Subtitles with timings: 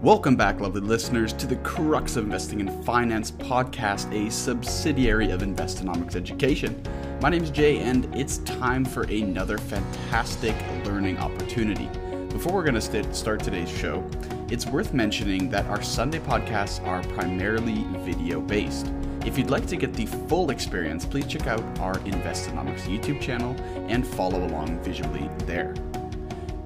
[0.00, 5.40] Welcome back, lovely listeners, to the Crux of Investing in Finance podcast, a subsidiary of
[5.40, 6.80] Investonomics Education.
[7.20, 11.90] My name is Jay, and it's time for another fantastic learning opportunity.
[12.28, 14.08] Before we're going to start today's show,
[14.48, 18.92] it's worth mentioning that our Sunday podcasts are primarily video based.
[19.26, 23.56] If you'd like to get the full experience, please check out our Investonomics YouTube channel
[23.88, 25.74] and follow along visually there.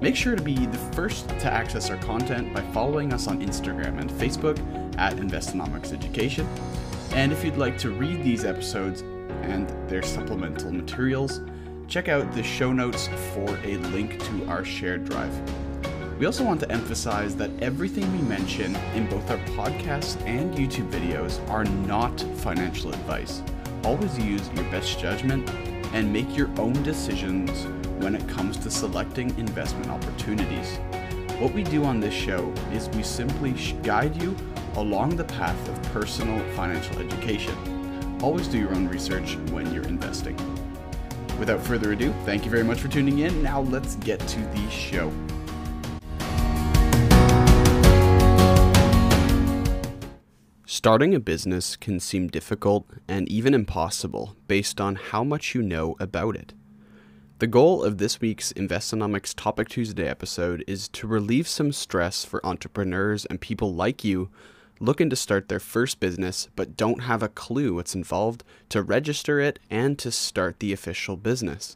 [0.03, 4.01] Make sure to be the first to access our content by following us on Instagram
[4.01, 4.59] and Facebook
[4.97, 6.45] at Investonomics Education.
[7.11, 8.99] And if you'd like to read these episodes
[9.43, 11.39] and their supplemental materials,
[11.87, 15.31] check out the show notes for a link to our shared drive.
[16.19, 20.91] We also want to emphasize that everything we mention in both our podcasts and YouTube
[20.91, 23.41] videos are not financial advice.
[23.85, 25.49] Always use your best judgment
[25.93, 27.67] and make your own decisions
[28.03, 30.77] when it comes to selecting investment opportunities.
[31.39, 34.35] What we do on this show is we simply guide you
[34.75, 37.55] along the path of personal financial education.
[38.21, 40.35] Always do your own research when you're investing.
[41.39, 43.41] Without further ado, thank you very much for tuning in.
[43.41, 45.11] Now let's get to the show.
[50.65, 55.95] Starting a business can seem difficult and even impossible based on how much you know
[56.01, 56.53] about it.
[57.43, 62.39] The goal of this week's Investonomics Topic Tuesday episode is to relieve some stress for
[62.45, 64.29] entrepreneurs and people like you
[64.79, 69.41] looking to start their first business but don't have a clue what's involved to register
[69.41, 71.75] it and to start the official business.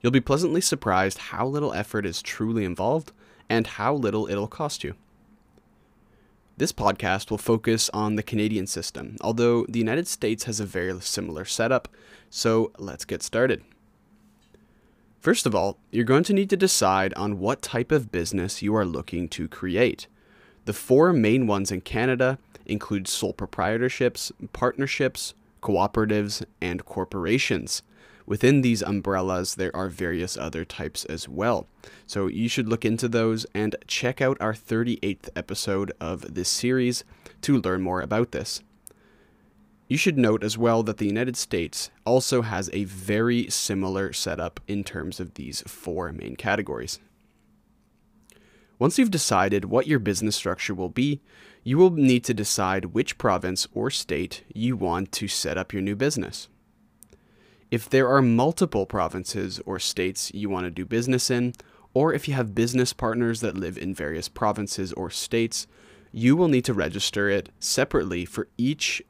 [0.00, 3.10] You'll be pleasantly surprised how little effort is truly involved
[3.48, 4.94] and how little it'll cost you.
[6.58, 11.00] This podcast will focus on the Canadian system, although the United States has a very
[11.00, 11.88] similar setup,
[12.30, 13.64] so let's get started.
[15.26, 18.76] First of all, you're going to need to decide on what type of business you
[18.76, 20.06] are looking to create.
[20.66, 27.82] The four main ones in Canada include sole proprietorships, partnerships, cooperatives, and corporations.
[28.24, 31.66] Within these umbrellas, there are various other types as well.
[32.06, 37.02] So you should look into those and check out our 38th episode of this series
[37.40, 38.60] to learn more about this.
[39.88, 44.58] You should note as well that the United States also has a very similar setup
[44.66, 46.98] in terms of these four main categories.
[48.78, 51.22] Once you've decided what your business structure will be,
[51.62, 55.82] you will need to decide which province or state you want to set up your
[55.82, 56.48] new business.
[57.70, 61.54] If there are multiple provinces or states you want to do business in,
[61.94, 65.66] or if you have business partners that live in various provinces or states,
[66.12, 69.02] you will need to register it separately for each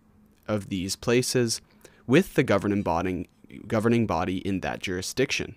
[0.49, 1.61] of these places
[2.07, 3.29] with the governing body,
[3.67, 5.55] governing body in that jurisdiction.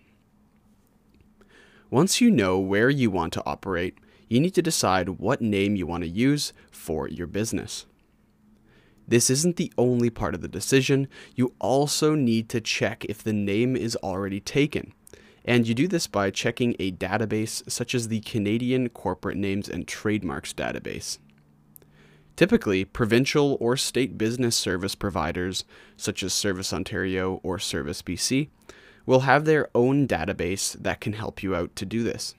[1.89, 5.87] Once you know where you want to operate, you need to decide what name you
[5.87, 7.85] want to use for your business.
[9.07, 13.33] This isn't the only part of the decision, you also need to check if the
[13.33, 14.93] name is already taken.
[15.43, 19.87] And you do this by checking a database such as the Canadian Corporate Names and
[19.87, 21.17] Trademarks database.
[22.39, 25.65] Typically, provincial or state business service providers,
[25.97, 28.47] such as Service Ontario or Service BC,
[29.05, 32.35] will have their own database that can help you out to do this.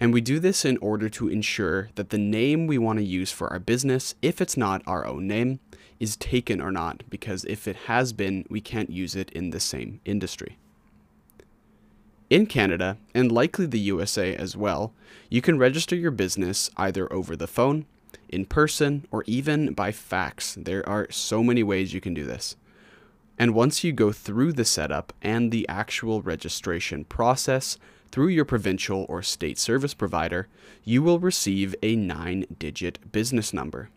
[0.00, 3.30] And we do this in order to ensure that the name we want to use
[3.30, 5.60] for our business, if it's not our own name,
[6.00, 9.60] is taken or not, because if it has been, we can't use it in the
[9.60, 10.58] same industry.
[12.30, 14.92] In Canada, and likely the USA as well,
[15.30, 17.86] you can register your business either over the phone,
[18.28, 20.54] in person, or even by fax.
[20.58, 22.56] There are so many ways you can do this.
[23.38, 27.78] And once you go through the setup and the actual registration process
[28.10, 30.48] through your provincial or state service provider,
[30.84, 33.88] you will receive a nine digit business number.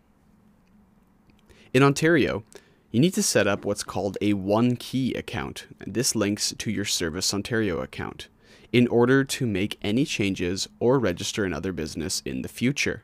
[1.74, 2.44] In Ontario,
[2.92, 5.66] you need to set up what's called a one key account.
[5.86, 8.28] This links to your Service Ontario account
[8.70, 13.02] in order to make any changes or register another business in the future.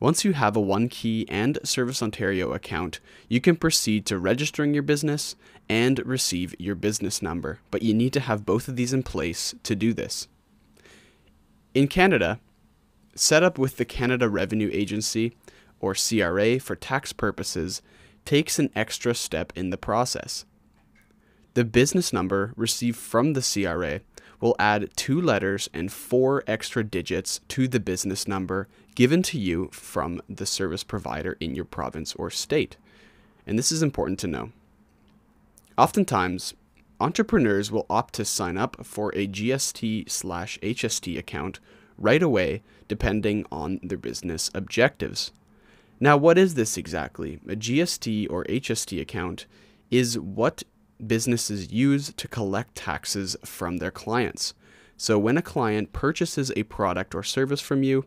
[0.00, 4.74] Once you have a One Key and Service Ontario account, you can proceed to registering
[4.74, 5.36] your business
[5.68, 9.54] and receive your business number, but you need to have both of these in place
[9.62, 10.26] to do this.
[11.74, 12.40] In Canada,
[13.14, 15.36] set up with the Canada Revenue Agency,
[15.80, 17.80] or CRA, for tax purposes
[18.24, 20.44] takes an extra step in the process.
[21.54, 24.00] The business number received from the CRA
[24.40, 29.68] will add two letters and four extra digits to the business number given to you
[29.72, 32.76] from the service provider in your province or state.
[33.46, 34.50] And this is important to know.
[35.78, 36.54] Oftentimes,
[37.00, 41.60] entrepreneurs will opt to sign up for a GST slash HST account
[41.98, 45.32] right away depending on their business objectives.
[46.00, 47.40] Now, what is this exactly?
[47.48, 49.46] A GST or HST account
[49.90, 50.62] is what
[51.04, 54.54] businesses use to collect taxes from their clients.
[54.96, 58.04] So, when a client purchases a product or service from you,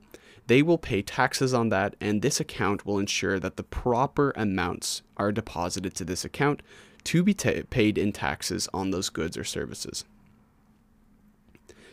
[0.47, 5.01] they will pay taxes on that, and this account will ensure that the proper amounts
[5.17, 6.61] are deposited to this account
[7.05, 10.05] to be paid in taxes on those goods or services.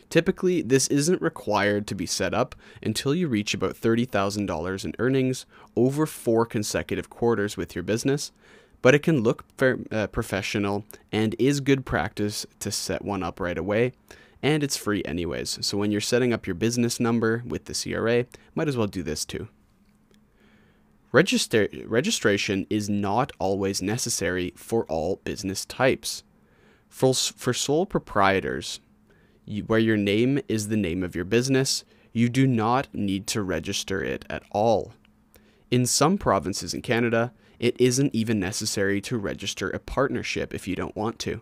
[0.09, 5.45] Typically, this isn't required to be set up until you reach about $30,000 in earnings
[5.75, 8.31] over four consecutive quarters with your business,
[8.81, 9.45] but it can look
[9.91, 13.93] uh, professional and is good practice to set one up right away.
[14.43, 18.25] And it's free anyways, so when you're setting up your business number with the CRA,
[18.53, 19.47] might as well do this too.
[21.11, 26.23] Register- registration is not always necessary for all business types.
[26.89, 28.79] For, for sole proprietors,
[29.67, 31.83] where your name is the name of your business,
[32.13, 34.93] you do not need to register it at all.
[35.71, 40.75] In some provinces in Canada, it isn't even necessary to register a partnership if you
[40.75, 41.41] don't want to.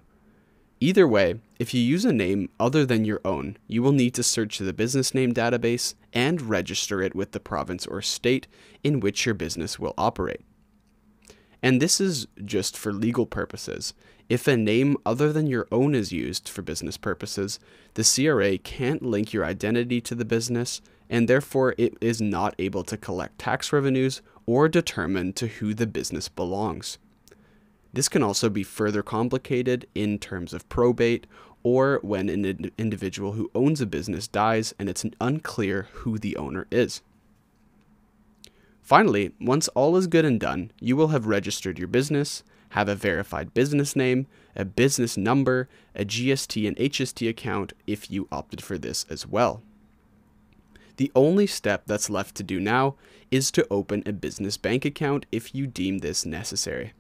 [0.80, 4.24] Either way, if you use a name other than your own, you will need to
[4.24, 8.48] search the business name database and register it with the province or state
[8.84, 10.42] in which your business will operate.
[11.62, 13.94] And this is just for legal purposes.
[14.30, 17.60] If a name other than your own is used for business purposes,
[17.96, 22.84] the CRA can't link your identity to the business, and therefore it is not able
[22.86, 26.98] to collect tax revenues or determine to who the business belongs.
[27.92, 31.28] This can also be further complicated in terms of probate
[31.62, 36.66] or when an individual who owns a business dies and it's unclear who the owner
[36.72, 37.02] is.
[38.82, 42.44] Finally, once all is good and done, you will have registered your business,
[42.74, 44.26] have a verified business name,
[44.56, 49.62] a business number, a GST and HST account if you opted for this as well.
[50.98, 52.96] The only step that's left to do now
[53.30, 56.94] is to open a business bank account if you deem this necessary.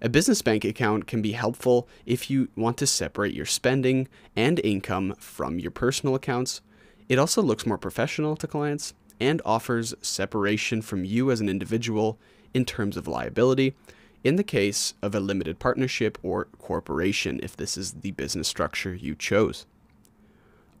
[0.00, 4.60] A business bank account can be helpful if you want to separate your spending and
[4.60, 6.60] income from your personal accounts.
[7.08, 12.16] It also looks more professional to clients and offers separation from you as an individual
[12.54, 13.74] in terms of liability
[14.24, 18.94] in the case of a limited partnership or corporation if this is the business structure
[18.94, 19.66] you chose.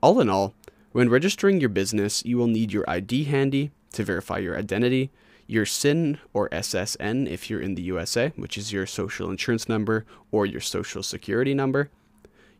[0.02, 0.54] All in all,
[0.92, 5.10] when registering your business, you will need your ID handy to verify your identity
[5.48, 10.04] your SIN or SSN if you're in the USA, which is your social insurance number
[10.30, 11.90] or your social security number,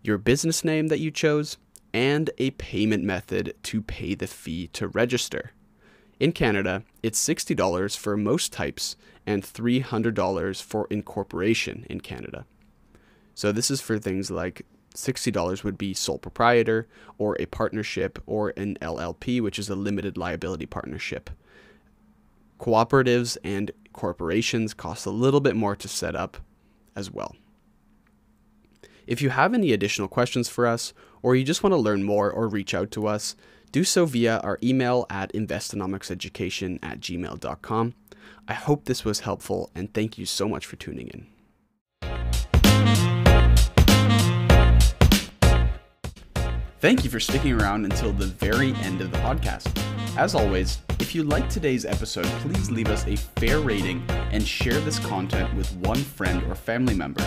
[0.03, 1.59] your business name that you chose,
[1.93, 5.53] and a payment method to pay the fee to register.
[6.19, 8.97] In Canada, it's $60 for most types
[9.29, 12.47] and $300 for incorporation in Canada.
[13.35, 14.65] So this is for things like
[14.95, 16.89] $60 would be sole proprietor
[17.19, 21.29] or a partnership or an LLP, which is a limited liability partnership.
[22.59, 26.39] Cooperatives and corporations cost a little bit more to set up
[26.97, 27.37] as well.
[29.07, 32.31] If you have any additional questions for us, or you just want to learn more
[32.31, 33.37] or reach out to us,
[33.73, 37.95] do so via our email at investonomicseducation at gmail.com.
[38.47, 41.27] I hope this was helpful, and thank you so much for tuning in.
[46.81, 49.67] Thank you for sticking around until the very end of the podcast.
[50.17, 54.81] As always, if you liked today's episode, please leave us a fair rating and share
[54.81, 57.25] this content with one friend or family member.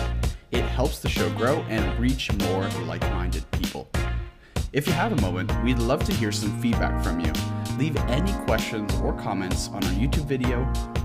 [0.50, 3.90] It helps the show grow and reach more like minded people.
[4.72, 7.32] If you have a moment, we'd love to hear some feedback from you.
[7.82, 10.60] Leave any questions or comments on our YouTube video,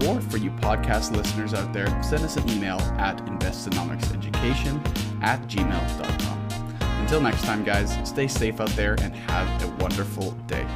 [0.08, 4.78] or for you podcast listeners out there, send us an email at investonomicseducation
[5.24, 6.78] at gmail.com.
[7.02, 10.68] Until next time, guys, stay safe out there and have a wonderful day.